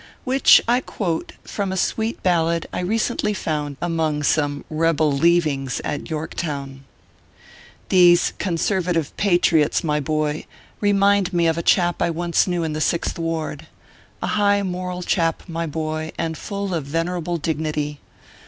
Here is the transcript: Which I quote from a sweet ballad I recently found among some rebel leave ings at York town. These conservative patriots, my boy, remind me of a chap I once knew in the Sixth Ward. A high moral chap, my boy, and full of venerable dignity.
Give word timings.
Which 0.23 0.59
I 0.67 0.79
quote 0.79 1.33
from 1.43 1.71
a 1.71 1.77
sweet 1.77 2.23
ballad 2.23 2.65
I 2.73 2.79
recently 2.79 3.35
found 3.35 3.77
among 3.83 4.23
some 4.23 4.65
rebel 4.67 5.11
leave 5.11 5.45
ings 5.45 5.79
at 5.83 6.09
York 6.09 6.33
town. 6.33 6.85
These 7.89 8.33
conservative 8.39 9.15
patriots, 9.15 9.83
my 9.83 9.99
boy, 9.99 10.47
remind 10.79 11.33
me 11.33 11.45
of 11.45 11.59
a 11.59 11.61
chap 11.61 12.01
I 12.01 12.09
once 12.09 12.47
knew 12.47 12.63
in 12.63 12.73
the 12.73 12.81
Sixth 12.81 13.19
Ward. 13.19 13.67
A 14.23 14.27
high 14.41 14.63
moral 14.63 15.03
chap, 15.03 15.43
my 15.47 15.67
boy, 15.67 16.11
and 16.17 16.35
full 16.35 16.73
of 16.73 16.85
venerable 16.85 17.37
dignity. 17.37 17.99